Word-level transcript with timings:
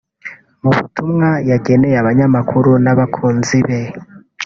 Mu 0.63 0.71
butumwa 0.77 1.29
yageneye 1.49 1.95
abanyamakuru 2.01 2.71
n’abakunzi 2.83 3.57
be 3.67 3.79